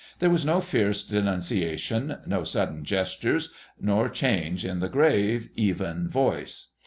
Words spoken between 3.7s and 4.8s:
nor change in